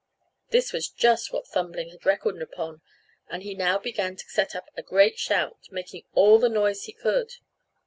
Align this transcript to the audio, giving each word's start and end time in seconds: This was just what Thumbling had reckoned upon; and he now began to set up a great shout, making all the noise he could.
This 0.49 0.73
was 0.73 0.89
just 0.89 1.31
what 1.31 1.45
Thumbling 1.45 1.91
had 1.91 2.07
reckoned 2.07 2.41
upon; 2.41 2.81
and 3.29 3.43
he 3.43 3.53
now 3.53 3.77
began 3.77 4.15
to 4.15 4.29
set 4.29 4.55
up 4.55 4.65
a 4.75 4.81
great 4.81 5.19
shout, 5.19 5.67
making 5.69 6.05
all 6.13 6.39
the 6.39 6.49
noise 6.49 6.85
he 6.85 6.91
could. 6.93 7.33